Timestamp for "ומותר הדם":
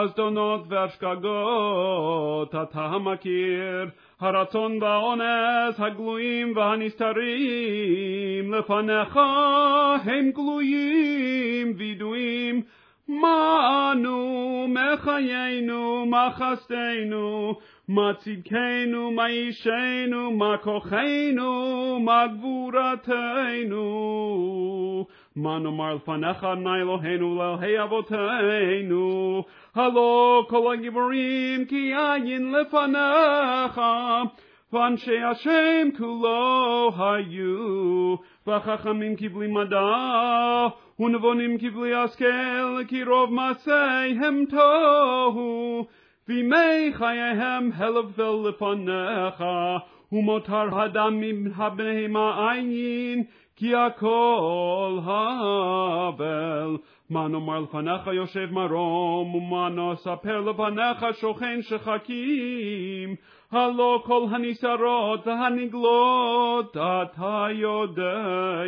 50.12-51.20